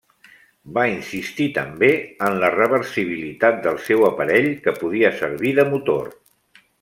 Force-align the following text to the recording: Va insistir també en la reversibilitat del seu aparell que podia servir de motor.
Va 0.77 0.83
insistir 0.91 1.45
també 1.57 1.89
en 2.29 2.39
la 2.45 2.49
reversibilitat 2.57 3.61
del 3.69 3.77
seu 3.89 4.07
aparell 4.11 4.49
que 4.65 4.75
podia 4.83 5.13
servir 5.23 5.53
de 5.61 5.67
motor. 5.75 6.11